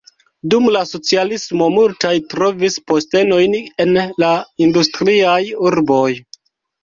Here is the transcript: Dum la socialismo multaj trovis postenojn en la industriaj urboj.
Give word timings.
Dum 0.51 0.63
la 0.75 0.79
socialismo 0.91 1.67
multaj 1.73 2.13
trovis 2.31 2.77
postenojn 2.91 3.57
en 3.85 3.93
la 4.25 4.33
industriaj 4.69 5.39
urboj. 5.69 6.11